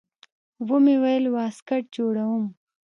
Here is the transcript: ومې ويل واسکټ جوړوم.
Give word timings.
ومې 0.67 0.95
ويل 1.03 1.25
واسکټ 1.35 1.83
جوړوم. 1.95 2.43